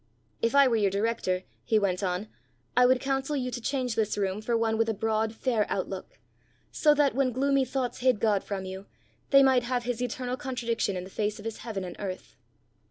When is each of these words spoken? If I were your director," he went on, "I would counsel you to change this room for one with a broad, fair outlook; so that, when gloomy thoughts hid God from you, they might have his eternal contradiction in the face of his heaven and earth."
If 0.41 0.55
I 0.55 0.67
were 0.67 0.77
your 0.77 0.89
director," 0.89 1.43
he 1.63 1.77
went 1.77 2.01
on, 2.01 2.27
"I 2.75 2.87
would 2.87 2.99
counsel 2.99 3.35
you 3.35 3.51
to 3.51 3.61
change 3.61 3.93
this 3.93 4.17
room 4.17 4.41
for 4.41 4.57
one 4.57 4.79
with 4.79 4.89
a 4.89 4.95
broad, 4.95 5.35
fair 5.35 5.67
outlook; 5.69 6.17
so 6.71 6.95
that, 6.95 7.13
when 7.13 7.31
gloomy 7.31 7.65
thoughts 7.65 7.99
hid 7.99 8.19
God 8.19 8.43
from 8.43 8.65
you, 8.65 8.87
they 9.29 9.43
might 9.43 9.61
have 9.61 9.83
his 9.83 10.01
eternal 10.01 10.37
contradiction 10.37 10.97
in 10.97 11.03
the 11.03 11.11
face 11.11 11.37
of 11.37 11.45
his 11.45 11.57
heaven 11.59 11.83
and 11.83 11.95
earth." 11.99 12.35